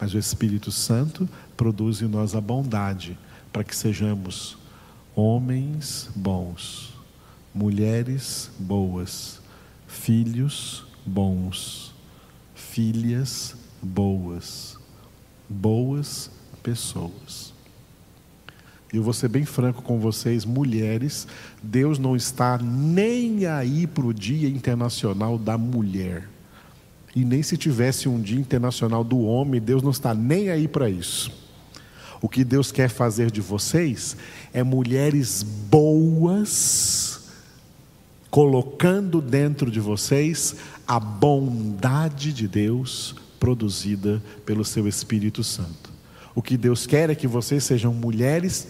Mas 0.00 0.14
o 0.14 0.18
Espírito 0.18 0.72
Santo 0.72 1.28
produz 1.56 2.00
em 2.00 2.08
nós 2.08 2.34
a 2.34 2.40
bondade 2.40 3.18
para 3.52 3.62
que 3.62 3.76
sejamos 3.76 4.56
homens 5.14 6.10
bons, 6.16 6.92
mulheres 7.54 8.50
boas, 8.58 9.40
filhos 9.86 10.84
bons, 11.04 11.94
filhas 12.54 13.54
boas, 13.82 14.78
boas 15.48 16.30
pessoas. 16.62 17.55
Eu 18.96 19.02
vou 19.02 19.12
ser 19.12 19.28
bem 19.28 19.44
franco 19.44 19.82
com 19.82 19.98
vocês, 19.98 20.46
mulheres, 20.46 21.28
Deus 21.62 21.98
não 21.98 22.16
está 22.16 22.56
nem 22.56 23.44
aí 23.44 23.86
para 23.86 24.06
o 24.06 24.14
Dia 24.14 24.48
Internacional 24.48 25.36
da 25.36 25.58
Mulher. 25.58 26.26
E 27.14 27.22
nem 27.22 27.42
se 27.42 27.58
tivesse 27.58 28.08
um 28.08 28.18
Dia 28.18 28.40
Internacional 28.40 29.04
do 29.04 29.20
Homem, 29.20 29.60
Deus 29.60 29.82
não 29.82 29.90
está 29.90 30.14
nem 30.14 30.48
aí 30.48 30.66
para 30.66 30.88
isso. 30.88 31.30
O 32.22 32.28
que 32.28 32.42
Deus 32.42 32.72
quer 32.72 32.88
fazer 32.88 33.30
de 33.30 33.42
vocês 33.42 34.16
é 34.50 34.62
mulheres 34.62 35.42
boas, 35.42 37.28
colocando 38.30 39.20
dentro 39.20 39.70
de 39.70 39.78
vocês 39.78 40.56
a 40.88 40.98
bondade 40.98 42.32
de 42.32 42.48
Deus 42.48 43.14
produzida 43.38 44.22
pelo 44.46 44.64
seu 44.64 44.88
Espírito 44.88 45.44
Santo. 45.44 45.95
O 46.36 46.42
que 46.42 46.58
Deus 46.58 46.86
quer 46.86 47.08
é 47.08 47.14
que 47.14 47.26
vocês 47.26 47.64
sejam 47.64 47.94
mulheres 47.94 48.68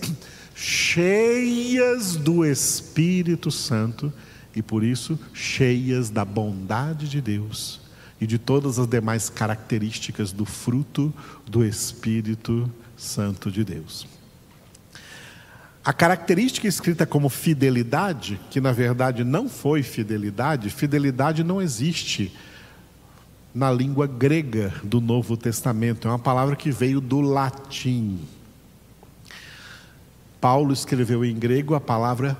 cheias 0.54 2.14
do 2.14 2.44
Espírito 2.44 3.50
Santo 3.50 4.12
e 4.54 4.62
por 4.62 4.84
isso 4.84 5.18
cheias 5.34 6.08
da 6.08 6.24
bondade 6.24 7.08
de 7.08 7.20
Deus 7.20 7.80
e 8.20 8.26
de 8.26 8.38
todas 8.38 8.78
as 8.78 8.86
demais 8.86 9.28
características 9.28 10.30
do 10.30 10.44
fruto 10.44 11.12
do 11.44 11.64
Espírito 11.64 12.72
Santo 12.96 13.50
de 13.50 13.64
Deus. 13.64 14.06
A 15.84 15.92
característica 15.92 16.68
escrita 16.68 17.04
como 17.04 17.28
fidelidade, 17.28 18.40
que 18.48 18.60
na 18.60 18.70
verdade 18.70 19.24
não 19.24 19.48
foi 19.48 19.82
fidelidade, 19.82 20.70
fidelidade 20.70 21.42
não 21.42 21.60
existe 21.60 22.32
na 23.56 23.72
língua 23.72 24.06
grega 24.06 24.70
do 24.84 25.00
Novo 25.00 25.34
Testamento. 25.34 26.06
É 26.06 26.10
uma 26.10 26.18
palavra 26.18 26.54
que 26.54 26.70
veio 26.70 27.00
do 27.00 27.22
latim. 27.22 28.20
Paulo 30.38 30.74
escreveu 30.74 31.24
em 31.24 31.34
grego 31.34 31.74
a 31.74 31.80
palavra 31.80 32.36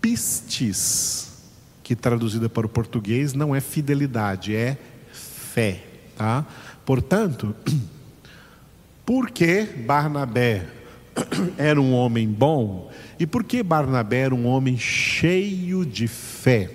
pistis, 0.00 1.42
que 1.82 1.94
traduzida 1.94 2.48
para 2.48 2.64
o 2.64 2.70
português 2.70 3.34
não 3.34 3.54
é 3.54 3.60
fidelidade, 3.60 4.56
é 4.56 4.78
fé. 5.12 5.84
Tá? 6.16 6.46
Portanto, 6.86 7.54
por 9.04 9.30
que 9.30 9.64
Barnabé, 9.64 10.68
era 11.58 11.78
um 11.78 11.92
homem 11.92 12.26
bom 12.26 12.90
e 13.20 13.26
por 13.26 13.44
que 13.44 13.62
Barnabé 13.62 14.20
era 14.20 14.34
um 14.34 14.46
homem 14.46 14.78
cheio 14.78 15.84
de 15.84 16.08
fé? 16.08 16.70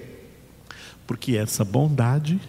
Porque 1.08 1.36
essa 1.36 1.66
bondade 1.66 2.40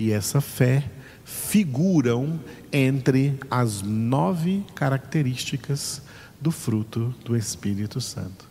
e 0.00 0.10
essa 0.12 0.40
fé 0.40 0.90
figuram 1.24 2.40
entre 2.72 3.38
as 3.50 3.82
nove 3.82 4.64
características 4.74 6.00
do 6.40 6.50
fruto 6.50 7.14
do 7.22 7.36
Espírito 7.36 8.00
Santo. 8.00 8.48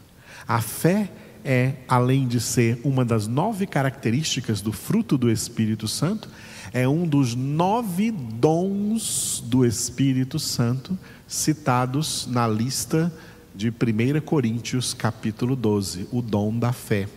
A 0.47 0.61
fé 0.61 1.11
é, 1.43 1.73
além 1.87 2.27
de 2.27 2.39
ser 2.39 2.79
uma 2.83 3.03
das 3.03 3.25
nove 3.25 3.65
características 3.65 4.61
do 4.61 4.71
fruto 4.71 5.17
do 5.17 5.31
Espírito 5.31 5.87
Santo, 5.87 6.29
é 6.71 6.87
um 6.87 7.07
dos 7.07 7.33
nove 7.33 8.11
dons 8.11 9.43
do 9.47 9.65
Espírito 9.65 10.37
Santo 10.37 10.97
citados 11.27 12.27
na 12.27 12.47
lista 12.47 13.11
de 13.55 13.69
1 13.69 14.21
Coríntios, 14.23 14.93
capítulo 14.93 15.55
12, 15.55 16.07
o 16.11 16.21
dom 16.21 16.59
da 16.59 16.71
fé, 16.71 17.07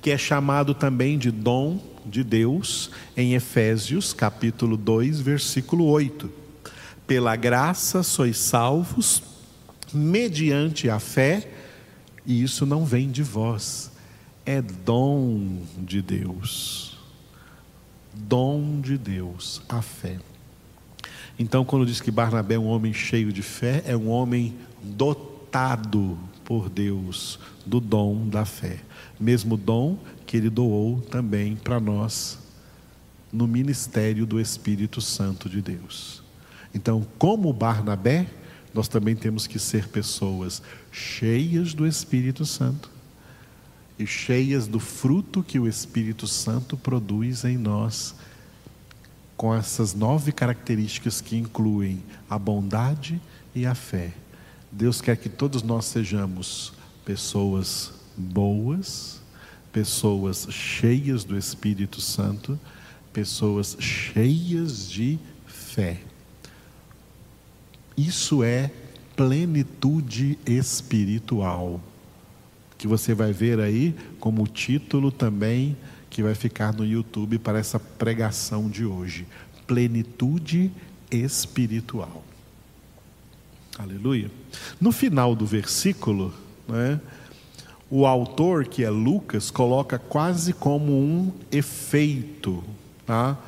que 0.00 0.10
é 0.10 0.18
chamado 0.18 0.74
também 0.74 1.18
de 1.18 1.30
dom 1.30 1.80
de 2.04 2.22
Deus 2.22 2.90
em 3.16 3.34
Efésios, 3.34 4.12
capítulo 4.12 4.76
2, 4.76 5.20
versículo 5.20 5.86
8. 5.86 6.30
Pela 7.06 7.36
graça 7.36 8.02
sois 8.02 8.38
salvos 8.38 9.22
mediante 9.92 10.90
a 10.90 10.98
fé, 10.98 11.48
e 12.26 12.42
isso 12.42 12.66
não 12.66 12.84
vem 12.84 13.10
de 13.10 13.22
vós, 13.22 13.92
é 14.44 14.60
dom 14.60 15.62
de 15.78 16.02
Deus. 16.02 16.98
Dom 18.12 18.80
de 18.80 18.96
Deus, 18.96 19.62
a 19.68 19.82
fé. 19.82 20.18
Então, 21.38 21.64
quando 21.64 21.86
diz 21.86 22.00
que 22.00 22.10
Barnabé 22.10 22.54
é 22.54 22.58
um 22.58 22.66
homem 22.66 22.92
cheio 22.92 23.32
de 23.32 23.42
fé, 23.42 23.82
é 23.86 23.96
um 23.96 24.08
homem 24.08 24.54
dotado 24.82 26.18
por 26.44 26.68
Deus 26.68 27.38
do 27.66 27.80
dom 27.80 28.28
da 28.28 28.44
fé. 28.44 28.78
Mesmo 29.24 29.56
dom 29.56 29.96
que 30.26 30.36
ele 30.36 30.50
doou 30.50 31.00
também 31.00 31.56
para 31.56 31.80
nós 31.80 32.38
no 33.32 33.46
ministério 33.48 34.26
do 34.26 34.38
Espírito 34.38 35.00
Santo 35.00 35.48
de 35.48 35.62
Deus. 35.62 36.22
Então, 36.74 37.06
como 37.18 37.50
Barnabé, 37.54 38.26
nós 38.74 38.86
também 38.86 39.16
temos 39.16 39.46
que 39.46 39.58
ser 39.58 39.88
pessoas 39.88 40.60
cheias 40.92 41.72
do 41.72 41.86
Espírito 41.86 42.44
Santo 42.44 42.90
e 43.98 44.06
cheias 44.06 44.66
do 44.66 44.78
fruto 44.78 45.42
que 45.42 45.58
o 45.58 45.66
Espírito 45.66 46.26
Santo 46.26 46.76
produz 46.76 47.44
em 47.44 47.56
nós 47.56 48.14
com 49.38 49.54
essas 49.54 49.94
nove 49.94 50.32
características 50.32 51.22
que 51.22 51.34
incluem 51.34 52.02
a 52.28 52.38
bondade 52.38 53.18
e 53.54 53.64
a 53.64 53.74
fé. 53.74 54.12
Deus 54.70 55.00
quer 55.00 55.16
que 55.16 55.30
todos 55.30 55.62
nós 55.62 55.86
sejamos 55.86 56.74
pessoas 57.06 58.03
boas, 58.16 59.20
pessoas 59.72 60.46
cheias 60.50 61.24
do 61.24 61.36
Espírito 61.36 62.00
Santo, 62.00 62.58
pessoas 63.12 63.76
cheias 63.80 64.88
de 64.88 65.18
fé. 65.46 66.00
Isso 67.96 68.42
é 68.42 68.70
plenitude 69.16 70.38
espiritual, 70.46 71.80
que 72.76 72.86
você 72.88 73.14
vai 73.14 73.32
ver 73.32 73.60
aí 73.60 73.94
como 74.18 74.46
título 74.46 75.12
também 75.12 75.76
que 76.14 76.22
vai 76.22 76.34
ficar 76.34 76.72
no 76.72 76.86
YouTube 76.86 77.40
para 77.40 77.58
essa 77.58 77.80
pregação 77.80 78.70
de 78.70 78.84
hoje. 78.84 79.26
Plenitude 79.66 80.70
espiritual. 81.10 82.24
Aleluia. 83.76 84.30
No 84.80 84.92
final 84.92 85.34
do 85.34 85.44
versículo, 85.44 86.32
né, 86.68 87.00
o 87.90 88.06
autor, 88.06 88.66
que 88.66 88.82
é 88.82 88.90
Lucas, 88.90 89.50
coloca 89.50 89.98
quase 89.98 90.52
como 90.52 90.92
um 90.92 91.32
efeito, 91.52 92.64
tá? 93.06 93.38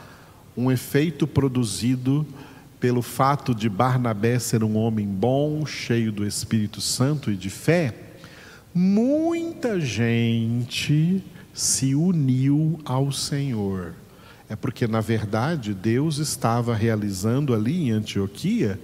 um 0.56 0.70
efeito 0.70 1.26
produzido 1.26 2.26
pelo 2.78 3.02
fato 3.02 3.54
de 3.54 3.68
Barnabé 3.68 4.38
ser 4.38 4.62
um 4.62 4.76
homem 4.76 5.06
bom, 5.06 5.64
cheio 5.66 6.12
do 6.12 6.26
Espírito 6.26 6.80
Santo 6.80 7.30
e 7.30 7.36
de 7.36 7.50
fé. 7.50 7.94
Muita 8.74 9.80
gente 9.80 11.22
se 11.52 11.94
uniu 11.94 12.78
ao 12.84 13.10
Senhor. 13.10 13.94
É 14.48 14.54
porque, 14.54 14.86
na 14.86 15.00
verdade, 15.00 15.74
Deus 15.74 16.18
estava 16.18 16.74
realizando 16.74 17.54
ali 17.54 17.88
em 17.88 17.90
Antioquia 17.90 18.78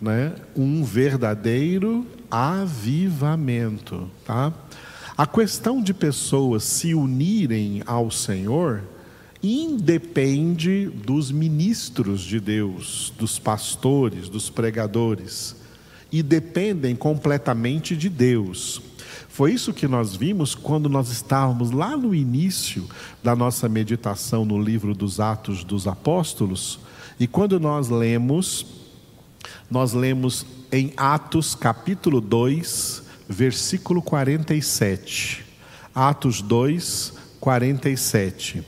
né, 0.00 0.34
um 0.56 0.84
verdadeiro 0.84 2.06
avivamento. 2.30 4.10
Tá? 4.24 4.52
A 5.16 5.26
questão 5.26 5.82
de 5.82 5.92
pessoas 5.92 6.62
se 6.64 6.94
unirem 6.94 7.82
ao 7.86 8.10
Senhor 8.10 8.82
independe 9.42 10.86
dos 10.86 11.30
ministros 11.30 12.22
de 12.22 12.40
Deus, 12.40 13.12
dos 13.18 13.38
pastores, 13.38 14.28
dos 14.28 14.50
pregadores, 14.50 15.56
e 16.10 16.22
dependem 16.22 16.96
completamente 16.96 17.96
de 17.96 18.08
Deus. 18.08 18.82
Foi 19.28 19.52
isso 19.52 19.72
que 19.72 19.86
nós 19.86 20.16
vimos 20.16 20.54
quando 20.54 20.88
nós 20.88 21.10
estávamos 21.10 21.70
lá 21.70 21.96
no 21.96 22.14
início 22.14 22.88
da 23.22 23.36
nossa 23.36 23.68
meditação 23.68 24.44
no 24.44 24.60
livro 24.60 24.94
dos 24.94 25.20
Atos 25.20 25.62
dos 25.62 25.86
Apóstolos, 25.86 26.80
e 27.20 27.26
quando 27.26 27.60
nós 27.60 27.88
lemos, 27.88 28.66
nós 29.70 29.92
lemos 29.92 30.46
em 30.72 30.92
Atos 30.96 31.54
capítulo 31.54 32.20
2, 32.20 33.02
versículo 33.28 34.02
47. 34.02 35.44
Atos 35.94 36.40
2, 36.40 37.12
47. 37.40 38.64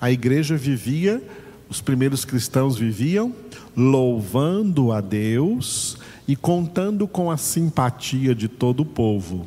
A 0.00 0.10
igreja 0.10 0.56
vivia, 0.56 1.22
os 1.68 1.80
primeiros 1.80 2.24
cristãos 2.24 2.76
viviam 2.76 3.32
louvando 3.76 4.92
a 4.92 5.00
Deus 5.00 5.98
e 6.28 6.36
contando 6.36 7.08
com 7.08 7.30
a 7.30 7.36
simpatia 7.36 8.34
de 8.34 8.48
todo 8.48 8.80
o 8.80 8.86
povo. 8.86 9.46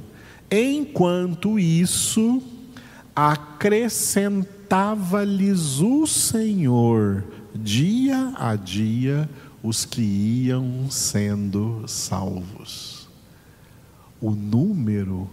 Enquanto 0.49 1.59
isso, 1.59 2.41
acrescentava-lhes 3.15 5.79
o 5.79 6.07
Senhor 6.07 7.23
dia 7.55 8.33
a 8.35 8.55
dia 8.55 9.29
os 9.65 9.83
que 9.83 10.01
iam 10.01 10.91
sendo 10.91 11.83
salvos. 11.87 13.09
O 14.21 14.29
número 14.29 15.27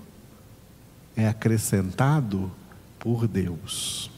é 1.14 1.28
acrescentado 1.28 2.50
por 2.98 3.28
Deus. 3.28 4.10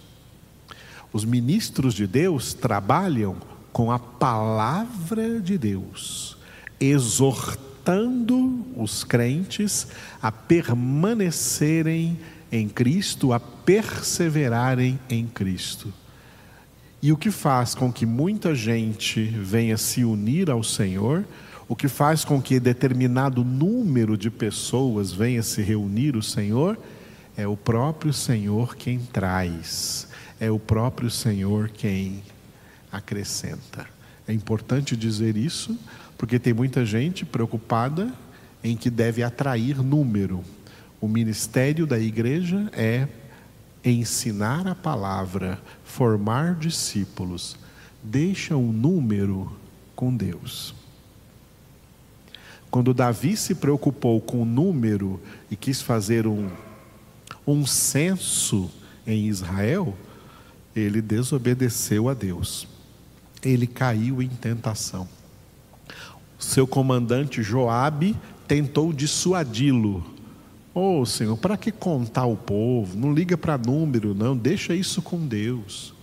Os 1.12 1.24
ministros 1.24 1.94
de 1.94 2.06
Deus 2.06 2.54
trabalham 2.54 3.36
com 3.72 3.90
a 3.90 3.98
palavra 3.98 5.40
de 5.40 5.58
Deus, 5.58 6.36
exortando 6.78 8.64
os 8.76 9.02
crentes 9.02 9.88
a 10.22 10.30
permanecerem 10.30 12.16
em 12.52 12.68
Cristo, 12.68 13.32
a 13.32 13.40
perseverarem 13.40 14.96
em 15.10 15.26
Cristo. 15.26 15.92
E 17.04 17.12
o 17.12 17.18
que 17.18 17.30
faz 17.30 17.74
com 17.74 17.92
que 17.92 18.06
muita 18.06 18.54
gente 18.54 19.22
venha 19.22 19.76
se 19.76 20.02
unir 20.02 20.50
ao 20.50 20.64
Senhor, 20.64 21.22
o 21.68 21.76
que 21.76 21.86
faz 21.86 22.24
com 22.24 22.40
que 22.40 22.58
determinado 22.58 23.44
número 23.44 24.16
de 24.16 24.30
pessoas 24.30 25.12
venha 25.12 25.42
se 25.42 25.60
reunir 25.60 26.14
ao 26.14 26.22
Senhor, 26.22 26.78
é 27.36 27.46
o 27.46 27.58
próprio 27.58 28.10
Senhor 28.10 28.74
quem 28.74 29.00
traz, 29.00 30.08
é 30.40 30.50
o 30.50 30.58
próprio 30.58 31.10
Senhor 31.10 31.68
quem 31.68 32.22
acrescenta. 32.90 33.86
É 34.26 34.32
importante 34.32 34.96
dizer 34.96 35.36
isso, 35.36 35.78
porque 36.16 36.38
tem 36.38 36.54
muita 36.54 36.86
gente 36.86 37.26
preocupada 37.26 38.10
em 38.62 38.78
que 38.78 38.88
deve 38.88 39.22
atrair 39.22 39.76
número. 39.82 40.42
O 41.02 41.06
ministério 41.06 41.86
da 41.86 41.98
igreja 41.98 42.66
é 42.72 43.06
ensinar 43.90 44.66
a 44.66 44.74
palavra, 44.74 45.60
formar 45.84 46.54
discípulos. 46.54 47.56
Deixa 48.02 48.56
um 48.56 48.72
número 48.72 49.52
com 49.94 50.14
Deus. 50.14 50.74
Quando 52.70 52.94
Davi 52.94 53.36
se 53.36 53.54
preocupou 53.54 54.20
com 54.20 54.42
o 54.42 54.46
número 54.46 55.20
e 55.50 55.56
quis 55.56 55.80
fazer 55.80 56.26
um, 56.26 56.50
um 57.46 57.66
censo 57.66 58.70
em 59.06 59.26
Israel, 59.26 59.96
ele 60.74 61.00
desobedeceu 61.00 62.08
a 62.08 62.14
Deus. 62.14 62.66
Ele 63.42 63.66
caiu 63.66 64.20
em 64.20 64.28
tentação 64.28 65.08
seu 66.44 66.66
comandante 66.66 67.42
Joabe 67.42 68.16
tentou 68.46 68.92
dissuadi-lo. 68.92 70.04
Oh, 70.76 71.06
Senhor, 71.06 71.36
para 71.36 71.56
que 71.56 71.70
contar 71.70 72.26
o 72.26 72.36
povo? 72.36 72.98
Não 72.98 73.14
liga 73.14 73.38
para 73.38 73.56
número, 73.56 74.12
não, 74.12 74.36
deixa 74.36 74.74
isso 74.74 75.00
com 75.00 75.24
Deus. 75.24 75.94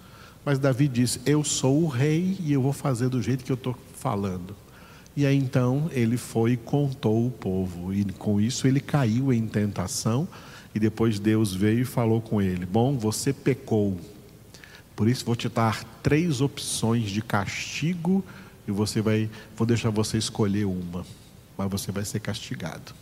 Mas 0.46 0.60
Davi 0.60 0.88
disse: 0.88 1.20
Eu 1.26 1.44
sou 1.44 1.84
o 1.84 1.88
rei 1.90 2.38
e 2.40 2.54
eu 2.54 2.62
vou 2.62 2.72
fazer 2.72 3.10
do 3.10 3.22
jeito 3.22 3.44
que 3.44 3.52
eu 3.52 3.56
estou 3.56 3.76
falando. 3.96 4.56
E 5.14 5.26
aí 5.26 5.36
então 5.36 5.90
ele 5.92 6.16
foi 6.16 6.54
e 6.54 6.58
contou 6.58 7.28
o 7.28 7.30
povo, 7.30 7.94
e 7.94 8.06
com 8.14 8.40
isso 8.40 8.66
ele 8.66 8.80
caiu 8.80 9.34
em 9.34 9.46
tentação, 9.46 10.26
e 10.74 10.80
depois 10.80 11.20
Deus 11.20 11.54
veio 11.54 11.82
e 11.82 11.86
falou 11.86 12.22
com 12.22 12.42
ele: 12.42 12.66
Bom, 12.66 12.98
você 12.98 13.34
pecou, 13.34 14.00
por 14.96 15.10
isso 15.10 15.26
vou 15.26 15.36
te 15.36 15.50
dar 15.50 15.84
três 16.02 16.40
opções 16.40 17.12
de 17.12 17.22
castigo, 17.22 18.24
e 18.66 18.72
você 18.72 19.02
vai, 19.02 19.30
vou 19.58 19.68
deixar 19.68 19.90
você 19.90 20.18
escolher 20.18 20.64
uma, 20.64 21.06
mas 21.58 21.70
você 21.70 21.92
vai 21.92 22.06
ser 22.06 22.22
castigado 22.22 22.94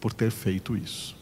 por 0.00 0.12
ter 0.12 0.30
feito 0.30 0.76
isso. 0.76 1.16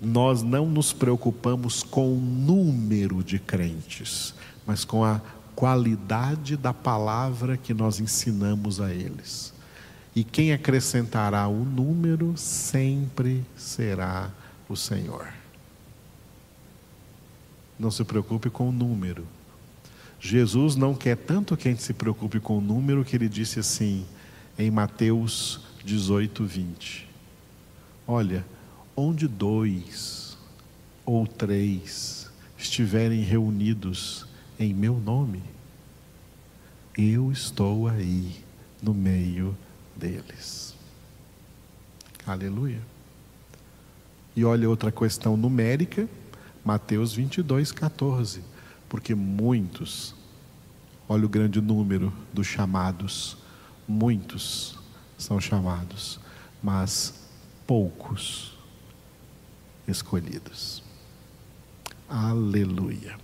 Nós 0.00 0.42
não 0.42 0.66
nos 0.66 0.92
preocupamos 0.92 1.82
com 1.82 2.14
o 2.14 2.20
número 2.20 3.22
de 3.22 3.38
crentes, 3.38 4.34
mas 4.66 4.84
com 4.84 5.04
a 5.04 5.20
qualidade 5.54 6.56
da 6.56 6.72
palavra 6.72 7.56
que 7.56 7.74
nós 7.74 8.00
ensinamos 8.00 8.80
a 8.80 8.94
eles. 8.94 9.52
E 10.16 10.24
quem 10.24 10.52
acrescentará 10.52 11.46
o 11.48 11.64
número 11.64 12.34
sempre 12.36 13.44
será 13.54 14.30
o 14.68 14.74
Senhor. 14.74 15.28
Não 17.78 17.90
se 17.90 18.04
preocupe 18.04 18.48
com 18.48 18.70
o 18.70 18.72
número. 18.72 19.26
Jesus 20.18 20.76
não 20.76 20.94
quer 20.94 21.16
tanto 21.16 21.56
que 21.56 21.68
a 21.68 21.70
gente 21.70 21.82
se 21.82 21.92
preocupe 21.92 22.40
com 22.40 22.58
o 22.58 22.60
número 22.60 23.04
que 23.04 23.16
ele 23.16 23.28
disse 23.28 23.58
assim 23.60 24.06
em 24.58 24.70
Mateus 24.70 25.60
18, 25.84 26.44
20. 26.44 27.09
Olha, 28.12 28.44
onde 28.96 29.28
dois 29.28 30.36
ou 31.06 31.28
três 31.28 32.28
estiverem 32.58 33.22
reunidos 33.22 34.26
em 34.58 34.74
meu 34.74 34.98
nome, 34.98 35.40
eu 36.98 37.30
estou 37.30 37.86
aí 37.86 38.34
no 38.82 38.92
meio 38.92 39.56
deles. 39.94 40.74
Aleluia. 42.26 42.82
E 44.34 44.44
olha 44.44 44.68
outra 44.68 44.90
questão 44.90 45.36
numérica, 45.36 46.08
Mateus 46.64 47.14
22, 47.14 47.70
14. 47.70 48.42
Porque 48.88 49.14
muitos, 49.14 50.16
olha 51.08 51.26
o 51.26 51.28
grande 51.28 51.60
número 51.60 52.12
dos 52.32 52.48
chamados, 52.48 53.36
muitos 53.86 54.76
são 55.16 55.40
chamados, 55.40 56.18
mas 56.60 57.19
poucos 57.70 58.52
escolhidos. 59.86 60.82
Aleluia. 62.08 63.16